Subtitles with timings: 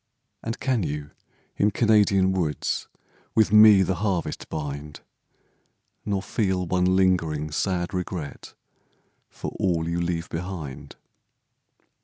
[0.41, 1.11] And can you
[1.57, 2.87] in Canadian woods
[3.35, 5.01] With me the harvest bind,
[6.05, 8.55] Nor feel one lingering, sad regret
[9.29, 10.95] For all you leave behind?